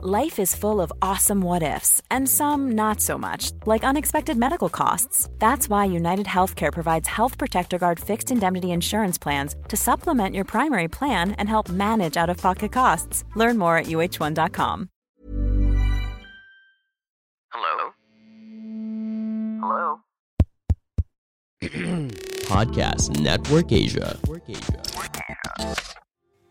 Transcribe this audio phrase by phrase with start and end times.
[0.00, 4.68] Life is full of awesome what ifs, and some not so much, like unexpected medical
[4.68, 5.28] costs.
[5.40, 10.44] That's why United Healthcare provides Health Protector Guard fixed indemnity insurance plans to supplement your
[10.44, 13.24] primary plan and help manage out of pocket costs.
[13.34, 14.88] Learn more at uh1.com.
[17.50, 17.90] Hello?
[19.60, 20.00] Hello?
[22.46, 24.16] Podcast Network Asia.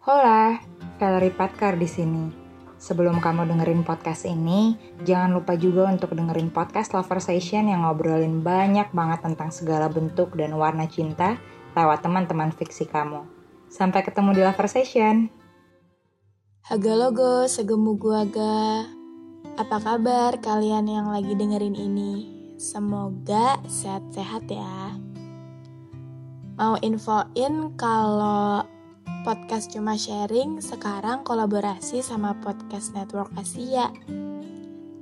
[0.01, 0.59] Hola,
[0.99, 2.46] Valerie Patkar di sini.
[2.77, 8.93] Sebelum kamu dengerin podcast ini, jangan lupa juga untuk dengerin podcast Loversation yang ngobrolin banyak
[8.93, 11.41] banget tentang segala bentuk dan warna cinta
[11.73, 13.25] lewat teman-teman fiksi kamu.
[13.65, 15.25] Sampai ketemu di Loversation.
[16.69, 18.85] Haga logo, segemu gua ga.
[19.57, 22.29] Apa kabar kalian yang lagi dengerin ini?
[22.61, 24.93] Semoga sehat-sehat ya.
[26.61, 28.61] Mau infoin kalau
[29.27, 33.91] podcast cuma sharing sekarang kolaborasi sama podcast Network Asia.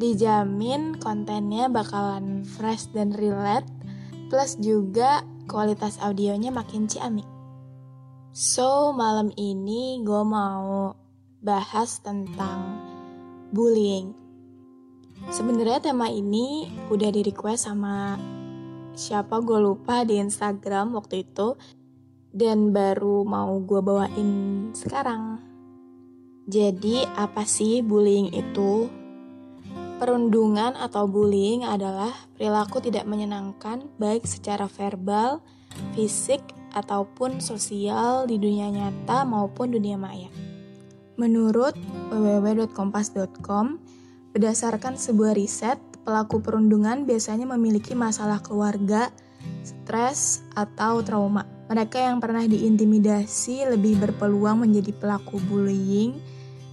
[0.01, 3.69] Dijamin kontennya bakalan fresh dan relate,
[4.33, 7.29] plus juga kualitas audionya makin ciamik.
[8.33, 10.97] So, malam ini gue mau
[11.45, 12.81] bahas tentang
[13.53, 14.09] bullying.
[15.29, 18.17] Sebenarnya tema ini udah di request sama
[18.97, 21.53] siapa gue lupa di Instagram waktu itu
[22.35, 24.29] dan baru mau gue bawain
[24.75, 25.39] sekarang.
[26.45, 28.91] Jadi apa sih bullying itu?
[29.95, 35.39] Perundungan atau bullying adalah perilaku tidak menyenangkan baik secara verbal,
[35.95, 36.43] fisik,
[36.75, 40.27] ataupun sosial di dunia nyata maupun dunia maya.
[41.15, 41.71] Menurut
[42.11, 43.79] www.kompas.com,
[44.35, 49.15] berdasarkan sebuah riset, pelaku perundungan biasanya memiliki masalah keluarga,
[49.63, 51.54] stres, atau trauma.
[51.65, 56.21] Mereka yang pernah diintimidasi lebih berpeluang menjadi pelaku bullying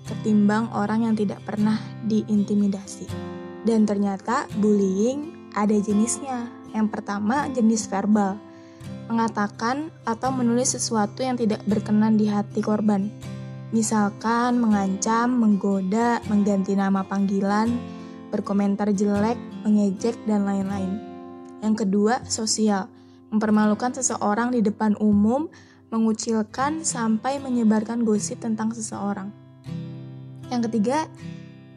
[0.05, 3.09] ketimbang orang yang tidak pernah diintimidasi.
[3.65, 6.51] Dan ternyata bullying ada jenisnya.
[6.77, 8.37] Yang pertama jenis verbal,
[9.09, 13.09] mengatakan atau menulis sesuatu yang tidak berkenan di hati korban.
[13.73, 17.73] Misalkan mengancam, menggoda, mengganti nama panggilan,
[18.29, 21.01] berkomentar jelek, mengejek, dan lain-lain.
[21.65, 22.92] Yang kedua, sosial
[23.33, 25.49] mempermalukan seseorang di depan umum,
[25.89, 29.33] mengucilkan sampai menyebarkan gosip tentang seseorang.
[30.53, 31.09] Yang ketiga,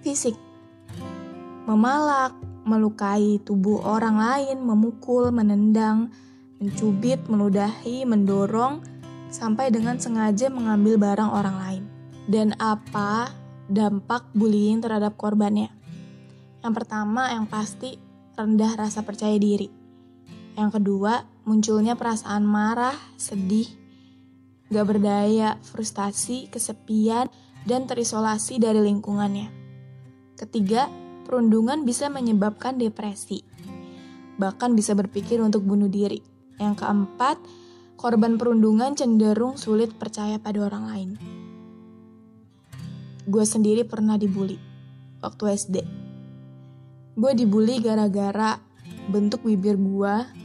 [0.03, 0.35] fisik.
[1.63, 2.35] Memalak,
[2.67, 6.11] melukai tubuh orang lain, memukul, menendang,
[6.59, 8.83] mencubit, meludahi, mendorong,
[9.31, 11.83] sampai dengan sengaja mengambil barang orang lain.
[12.27, 13.31] Dan apa
[13.71, 15.71] dampak bullying terhadap korbannya?
[16.61, 17.95] Yang pertama, yang pasti
[18.35, 19.74] rendah rasa percaya diri
[20.55, 23.67] yang kedua, munculnya perasaan marah, sedih,
[24.71, 27.27] gak berdaya, frustasi, kesepian,
[27.67, 29.51] dan terisolasi dari lingkungannya.
[30.39, 30.87] Ketiga,
[31.27, 33.43] perundungan bisa menyebabkan depresi,
[34.39, 36.23] bahkan bisa berpikir untuk bunuh diri.
[36.55, 37.35] Yang keempat,
[37.99, 41.09] korban perundungan cenderung sulit percaya pada orang lain.
[43.27, 44.55] Gue sendiri pernah dibully
[45.19, 45.75] waktu SD.
[47.17, 48.61] Gue dibully gara-gara
[49.09, 50.44] bentuk bibir gue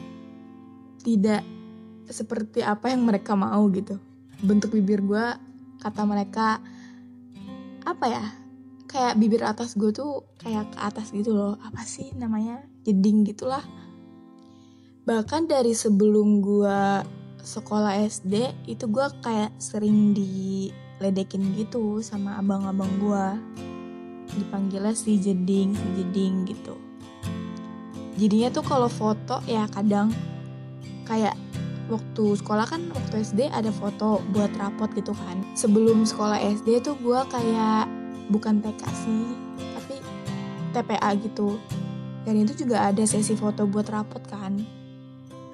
[1.00, 1.42] tidak
[2.10, 3.96] seperti apa yang mereka mau gitu.
[4.42, 5.26] Bentuk bibir gue
[5.80, 6.60] kata mereka
[7.86, 8.24] apa ya
[8.90, 11.54] kayak bibir atas gue tuh kayak ke atas gitu loh.
[11.62, 12.60] Apa sih namanya?
[12.82, 13.62] Jeding gitulah.
[15.06, 16.80] Bahkan dari sebelum gue
[17.40, 23.26] sekolah SD itu gue kayak sering diledekin gitu sama abang-abang gue
[24.36, 26.76] dipanggilnya si jeding si jeding gitu.
[28.20, 30.12] Jadinya tuh kalau foto ya kadang
[31.10, 31.34] kayak
[31.90, 35.42] waktu sekolah kan waktu SD ada foto buat rapot gitu kan.
[35.58, 37.90] Sebelum sekolah SD tuh gue kayak
[38.30, 39.26] bukan TK sih
[39.58, 39.94] tapi
[40.70, 41.58] TPA gitu.
[42.22, 44.54] Dan itu juga ada sesi foto buat rapot kan.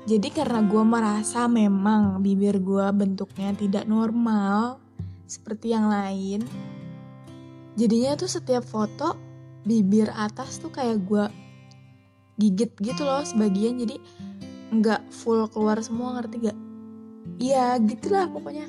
[0.05, 4.79] Jadi karena gue merasa memang bibir gue bentuknya tidak normal
[5.27, 6.47] seperti yang lain
[7.77, 9.15] jadinya tuh setiap foto
[9.63, 11.25] bibir atas tuh kayak gue
[12.41, 13.81] gigit gitu loh sebagian.
[13.81, 14.01] Jadi
[14.73, 16.59] nggak full keluar semua ngerti gak?
[17.37, 18.67] Iya gitulah pokoknya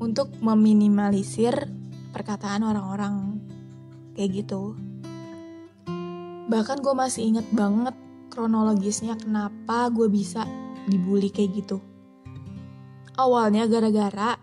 [0.00, 1.54] untuk meminimalisir
[2.12, 3.40] perkataan orang-orang
[4.16, 4.76] kayak gitu.
[6.46, 7.94] Bahkan gue masih inget banget
[8.32, 10.44] kronologisnya kenapa gue bisa
[10.88, 11.78] dibully kayak gitu.
[13.16, 14.36] Awalnya gara-gara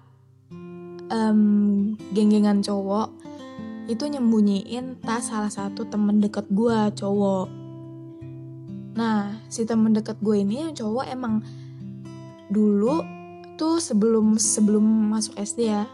[1.13, 3.09] um, geng-gengan cowok
[3.83, 7.62] itu nyembunyiin tas salah satu temen deket gue cowok
[8.93, 11.41] Nah, si temen deket gue ini yang cowok emang
[12.53, 13.01] dulu
[13.57, 15.89] tuh sebelum sebelum masuk SD ya,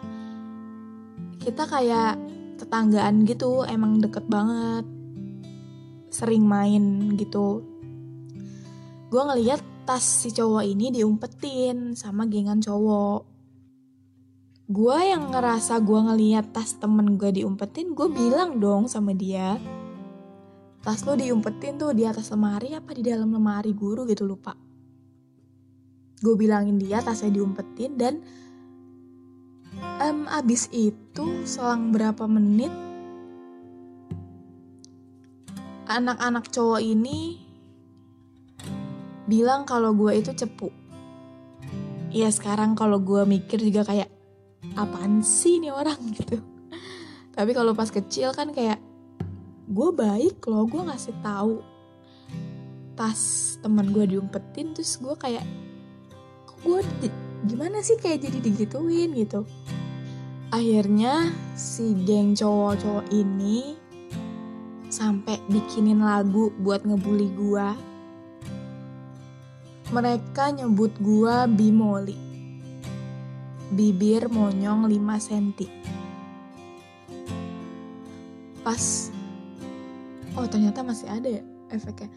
[1.39, 2.19] kita kayak
[2.59, 4.83] tetanggaan gitu emang deket banget
[6.11, 7.63] sering main gitu.
[9.07, 13.23] Gue ngeliat tas si cowok ini diumpetin sama gengan cowok.
[14.69, 19.57] Gue yang ngerasa gue ngeliat tas temen gue diumpetin gue bilang dong sama dia
[20.79, 24.55] tas lo diumpetin tuh di atas lemari apa di dalam lemari guru gitu lupa.
[26.19, 28.19] Gue bilangin dia tasnya diumpetin dan
[30.03, 32.71] um, abis itu selang berapa menit
[35.89, 37.41] anak-anak cowok ini
[39.25, 40.69] bilang kalau gue itu cepu.
[42.09, 44.09] Ya sekarang kalau gue mikir juga kayak
[44.77, 45.97] apaan sih ini orang?
[46.17, 46.41] Gitu.
[47.33, 48.88] Tapi kalau pas kecil kan kayak
[49.79, 51.63] gue baik loh gue ngasih tahu
[52.99, 55.47] tas teman gue diumpetin terus gue kayak
[56.67, 56.83] gue
[57.47, 59.47] gimana sih kayak jadi digituin gitu
[60.51, 63.79] akhirnya si geng cowok-cowok ini
[64.89, 67.77] sampai bikinin lagu buat ngebully gua.
[69.93, 72.17] Mereka nyebut gua bimoli.
[73.69, 75.69] Bibir monyong 5 cm.
[78.65, 79.08] Pas
[80.37, 81.43] Oh, ternyata masih ada ya
[81.73, 82.09] efeknya.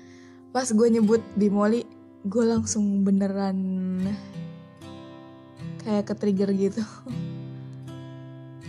[0.52, 1.88] Pas gue nyebut bimoli,
[2.28, 3.56] gue langsung beneran
[5.80, 6.84] kayak ke trigger gitu.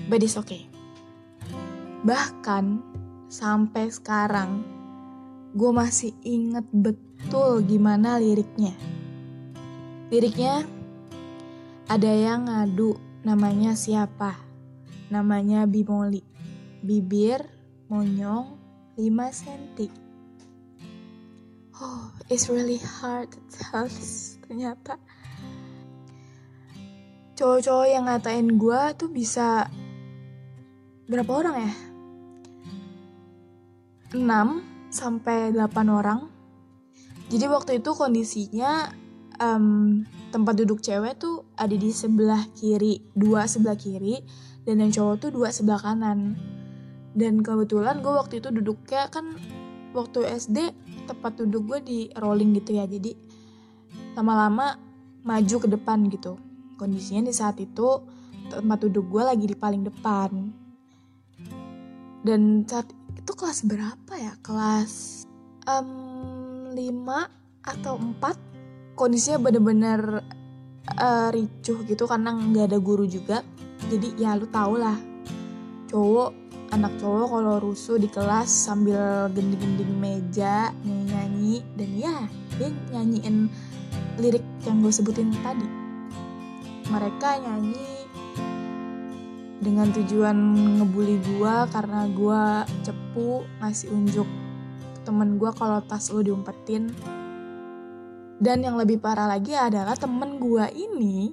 [0.07, 0.67] But it's okay.
[2.03, 2.83] Bahkan
[3.31, 4.63] sampai sekarang
[5.55, 8.75] gue masih inget betul gimana liriknya.
[10.11, 10.67] Liriknya
[11.87, 12.95] ada yang ngadu
[13.27, 14.39] namanya siapa?
[15.11, 16.23] Namanya Bimoli.
[16.83, 17.43] Bibir
[17.87, 18.62] monyong
[18.95, 19.89] 5 cm.
[21.81, 23.33] Oh, it's really hard.
[24.45, 25.01] Ternyata
[27.33, 29.65] cowok-cowok yang ngatain gue tuh bisa
[31.09, 31.73] berapa orang ya?
[34.13, 36.29] 6 sampai 8 orang.
[37.33, 38.93] Jadi waktu itu kondisinya
[39.41, 44.21] um, tempat duduk cewek tuh ada di sebelah kiri, dua sebelah kiri,
[44.65, 46.37] dan yang cowok tuh dua sebelah kanan.
[47.13, 49.37] Dan kebetulan gue waktu itu duduknya kan
[49.93, 50.57] waktu SD
[51.05, 53.13] tempat duduk gue di rolling gitu ya, jadi
[54.17, 54.77] lama-lama
[55.21, 56.41] maju ke depan gitu.
[56.81, 58.01] Kondisinya di saat itu
[58.49, 60.31] tempat duduk gue lagi di paling depan.
[62.23, 62.89] Dan saat
[63.23, 65.23] itu kelas berapa ya kelas
[65.63, 66.75] um, 5
[67.63, 70.19] atau 4 kondisinya bener-bener
[70.99, 73.41] uh, ricuh gitu karena nggak ada guru juga
[73.87, 74.99] jadi ya lu tau lah
[75.87, 82.17] cowok anak cowok kalau rusuh di kelas sambil gending-gending meja nyanyi-nyanyi dan ya
[82.55, 83.49] dia nyanyiin
[84.21, 85.65] lirik yang gue sebutin tadi.
[86.87, 87.93] Mereka nyanyi
[89.63, 90.37] dengan tujuan
[90.79, 92.43] ngebully gue karena gue
[92.83, 94.29] cepu ngasih unjuk
[95.03, 96.93] temen gue kalau tas lo diumpetin.
[98.43, 101.31] Dan yang lebih parah lagi adalah temen gue ini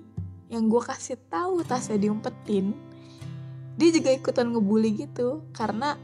[0.50, 2.89] yang gue kasih tahu tasnya diumpetin
[3.80, 5.96] dia juga ikutan ngebully gitu karena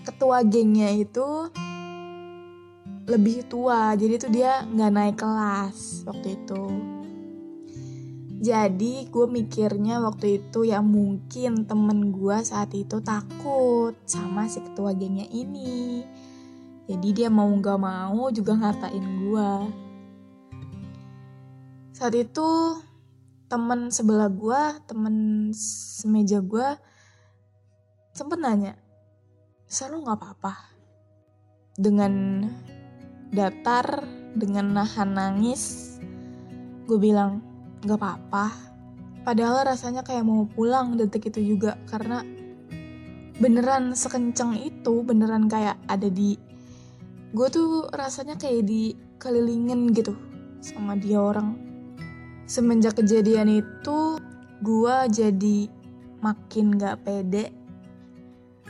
[0.00, 1.52] ketua gengnya itu
[3.04, 6.62] lebih tua jadi tuh dia nggak naik kelas waktu itu
[8.38, 14.94] jadi gue mikirnya waktu itu ya mungkin temen gue saat itu takut sama si ketua
[14.94, 16.06] gengnya ini.
[16.86, 19.50] Jadi dia mau gak mau juga ngatain gue.
[21.98, 22.78] Saat itu
[23.50, 25.50] temen sebelah gue, temen
[25.98, 26.78] semeja gue
[28.18, 28.74] sempet nanya,
[29.70, 30.54] selalu gak apa-apa?
[31.78, 32.42] Dengan
[33.30, 34.02] datar,
[34.34, 35.94] dengan nahan nangis,
[36.90, 37.38] gue bilang,
[37.86, 38.50] gak apa-apa.
[39.22, 42.26] Padahal rasanya kayak mau pulang detik itu juga karena
[43.38, 46.34] beneran sekenceng itu, beneran kayak ada di
[47.30, 50.18] gue tuh rasanya kayak di kelilingin gitu
[50.58, 51.54] sama dia orang.
[52.50, 54.18] Semenjak kejadian itu,
[54.58, 55.70] gue jadi
[56.18, 57.57] makin gak pede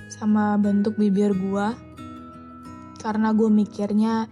[0.09, 1.69] sama bentuk bibir gue
[2.99, 4.27] karena gue mikirnya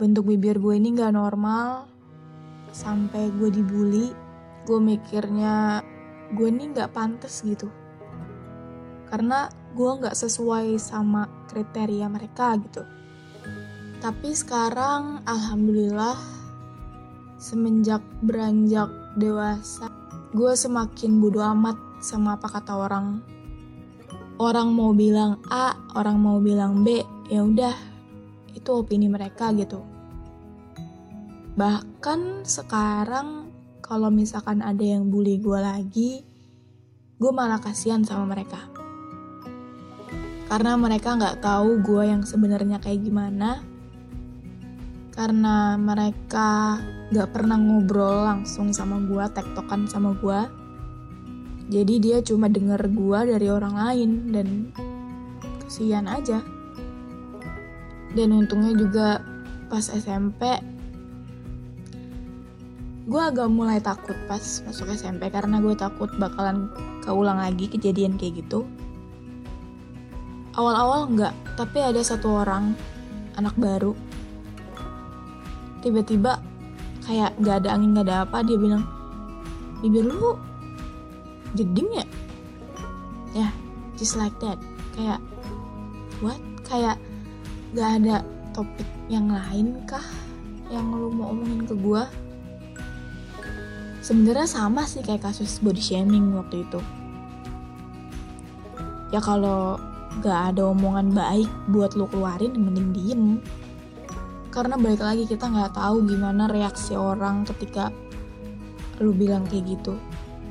[0.00, 1.86] bentuk bibir gue ini gak normal
[2.72, 4.10] sampai gue dibully
[4.68, 5.80] gue mikirnya
[6.36, 7.72] gue nih nggak pantas gitu.
[9.08, 12.84] Karena gue nggak sesuai sama kriteria mereka gitu.
[13.98, 16.20] Tapi sekarang alhamdulillah
[17.40, 19.88] semenjak beranjak dewasa
[20.34, 23.24] gue semakin bodo amat sama apa kata orang
[24.38, 27.76] orang mau bilang A orang mau bilang B ya udah
[28.54, 29.98] itu opini mereka gitu
[31.58, 33.50] Bahkan sekarang
[33.82, 36.22] kalau misalkan ada yang bully gue lagi,
[37.18, 38.62] gue malah kasihan sama mereka.
[40.46, 43.58] Karena mereka nggak tahu gue yang sebenarnya kayak gimana.
[45.10, 46.78] Karena mereka
[47.10, 50.40] nggak pernah ngobrol langsung sama gue, tektokan sama gue.
[51.68, 54.48] Jadi dia cuma denger gue dari orang lain dan
[55.64, 56.40] kesian aja.
[58.16, 59.20] Dan untungnya juga
[59.68, 60.40] pas SMP
[63.08, 66.68] gue agak mulai takut pas masuk SMP karena gue takut bakalan
[67.04, 68.64] keulang lagi kejadian kayak gitu.
[70.56, 72.76] Awal-awal enggak, tapi ada satu orang
[73.36, 73.92] anak baru.
[75.84, 76.40] Tiba-tiba
[77.08, 78.84] kayak gak ada angin gak ada apa dia bilang
[79.80, 80.36] bibir lu
[81.54, 82.06] jeding ya?
[83.36, 83.48] Ya,
[83.96, 84.58] just like that.
[84.96, 85.22] Kayak
[86.20, 86.40] what?
[86.66, 87.00] Kayak
[87.72, 90.04] gak ada topik yang lain kah
[90.68, 92.02] yang lu mau omongin ke gue?
[94.08, 96.80] sebenarnya sama sih kayak kasus body shaming waktu itu
[99.12, 99.76] ya kalau
[100.24, 103.24] gak ada omongan baik buat lo keluarin mending diem
[104.48, 107.92] karena balik lagi kita nggak tahu gimana reaksi orang ketika
[108.98, 109.94] lu bilang kayak gitu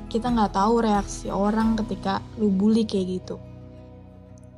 [0.08, 3.36] kita nggak tahu reaksi orang ketika lu bully kayak gitu.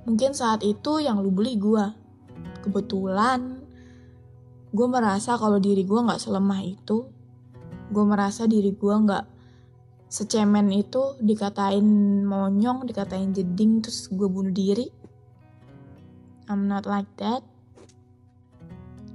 [0.06, 1.86] Mungkin saat itu yang lu bully gue
[2.62, 3.66] kebetulan
[4.70, 7.10] gue merasa kalau diri gue nggak selemah itu
[7.90, 9.26] gue merasa diri gue nggak
[10.10, 11.86] secemen itu dikatain
[12.26, 14.86] monyong dikatain jeding terus gue bunuh diri.
[16.50, 17.46] I'm not like that.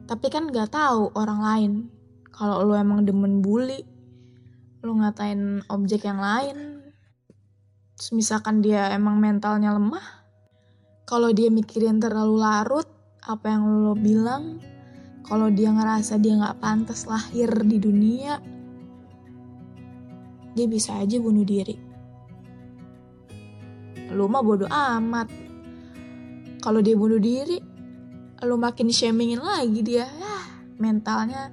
[0.06, 1.72] Tapi kan nggak tahu orang lain.
[2.34, 3.93] Kalau lo emang demen bully
[4.84, 6.84] lo ngatain objek yang lain
[7.96, 10.22] terus misalkan dia emang mentalnya lemah
[11.08, 12.88] kalau dia mikirin terlalu larut
[13.24, 14.60] apa yang lo bilang
[15.24, 18.54] kalau dia ngerasa dia nggak pantas lahir di dunia
[20.54, 21.74] dia bisa aja bunuh diri.
[24.14, 25.26] Lu mah bodoh amat.
[26.62, 27.58] Kalau dia bunuh diri,
[28.46, 30.06] lu makin shamingin lagi dia.
[30.06, 30.38] Ya,
[30.78, 31.50] mentalnya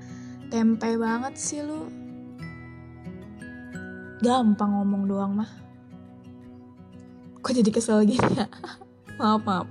[0.53, 1.89] tempe banget sih lu.
[4.21, 5.51] Gampang ngomong doang mah.
[7.41, 8.45] Kok jadi kesel gini ya?
[9.19, 9.67] maaf, maaf.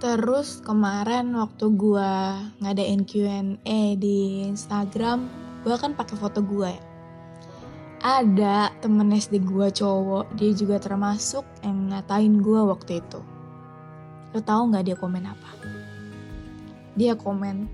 [0.00, 2.12] Terus kemarin waktu gue
[2.64, 5.28] ngadain Q&A di Instagram,
[5.66, 6.88] gue kan pakai foto gue ya
[7.98, 13.20] ada temen SD gue cowok dia juga termasuk yang ngatain gue waktu itu
[14.30, 15.50] lo tau nggak dia komen apa
[16.94, 17.66] dia komen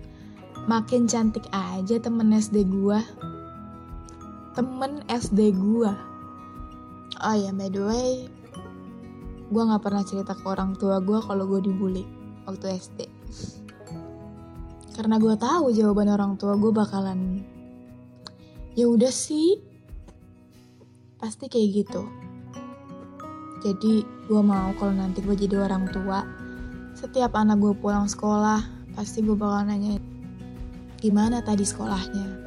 [0.64, 2.98] makin cantik aja temen SD gue
[4.54, 5.92] temen SD gue
[7.20, 8.10] oh ya by the way
[9.50, 12.06] gue nggak pernah cerita ke orang tua gue kalau gue dibully
[12.46, 13.06] waktu SD
[14.94, 17.42] karena gue tahu jawaban orang tua gue bakalan
[18.74, 19.62] ya udah sih.
[21.18, 22.02] Pasti kayak gitu.
[23.64, 26.20] Jadi gue mau kalau nanti gue jadi orang tua
[26.94, 28.60] setiap anak gue pulang sekolah
[28.94, 29.98] pasti gue bakal nanya
[31.02, 32.22] gimana tadi sekolahnya?
[32.22, 32.43] ya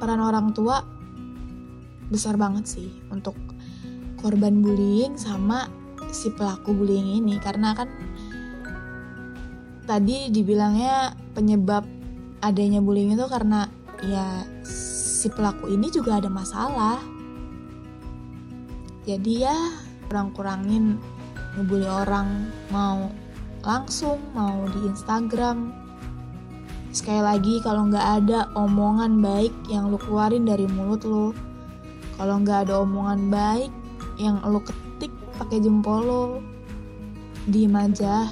[0.00, 0.80] peran orang tua
[2.08, 3.36] besar banget sih untuk
[4.18, 5.68] korban bullying sama
[6.10, 7.86] si pelaku bullying ini karena kan
[9.86, 11.86] tadi dibilangnya penyebab
[12.40, 13.68] adanya bullying itu karena
[14.06, 16.98] ya si pelaku ini juga ada masalah.
[19.04, 19.56] Jadi ya
[20.08, 20.96] kurang-kurangin
[21.56, 23.12] ngebully orang mau
[23.60, 25.76] langsung mau di Instagram.
[26.90, 31.30] Sekali lagi kalau nggak ada omongan baik yang lu keluarin dari mulut lu,
[32.18, 33.70] kalau nggak ada omongan baik
[34.18, 36.24] yang lu ketik pakai jempol lu,
[37.46, 38.26] diem aja,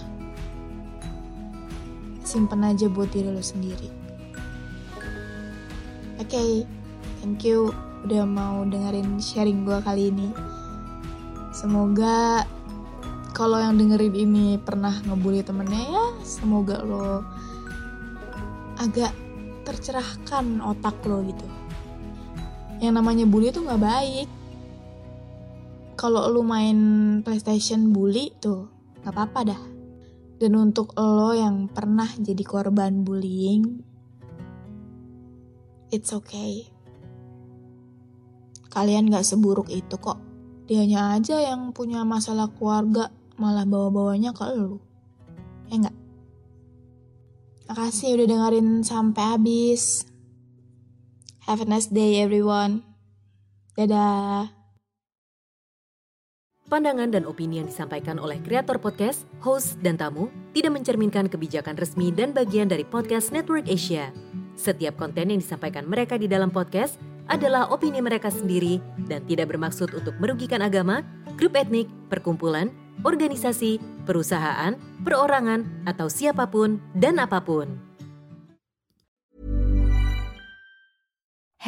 [2.26, 3.94] simpen aja buat diri lu sendiri.
[6.18, 6.50] Oke, okay,
[7.22, 7.70] thank you
[8.02, 10.34] udah mau dengerin sharing gue kali ini.
[11.54, 12.42] Semoga
[13.38, 17.22] kalau yang dengerin ini pernah ngebully temennya ya, semoga lo
[18.78, 19.12] agak
[19.66, 21.46] tercerahkan otak lo gitu.
[22.78, 24.28] Yang namanya bully tuh nggak baik.
[25.98, 26.78] Kalau lo main
[27.26, 28.70] PlayStation bully tuh
[29.02, 29.62] nggak apa-apa dah.
[30.38, 33.82] Dan untuk lo yang pernah jadi korban bullying,
[35.88, 36.68] It's okay.
[38.68, 40.20] Kalian gak seburuk itu kok.
[40.68, 43.08] Dianya aja yang punya masalah keluarga,
[43.40, 44.84] malah bawa-bawanya ke lu.
[45.72, 45.96] Ya enggak?
[47.68, 50.08] Makasih udah dengerin sampai habis.
[51.44, 52.80] Have a nice day everyone.
[53.76, 54.56] Dadah.
[56.72, 62.08] Pandangan dan opini yang disampaikan oleh kreator podcast, host, dan tamu tidak mencerminkan kebijakan resmi
[62.08, 64.16] dan bagian dari podcast Network Asia.
[64.56, 66.96] Setiap konten yang disampaikan mereka di dalam podcast
[67.28, 68.80] adalah opini mereka sendiri
[69.12, 71.04] dan tidak bermaksud untuk merugikan agama,
[71.36, 72.72] grup etnik, perkumpulan,
[73.06, 74.74] organisasi, perusahaan,
[75.04, 77.88] perorangan, atau siapapun dan apapun.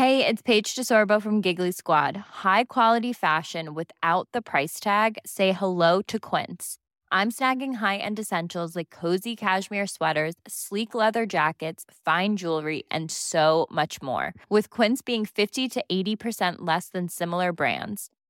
[0.01, 2.17] Hey, it's Paige DeSorbo from Giggly Squad.
[2.47, 5.19] High quality fashion without the price tag.
[5.27, 6.79] Say hello to Quince.
[7.13, 13.67] I'm snagging high-end essentials like cozy cashmere sweaters, sleek leather jackets, fine jewelry, and so
[13.69, 14.33] much more.
[14.49, 18.11] With Quince being 50 to 80% less than similar brands.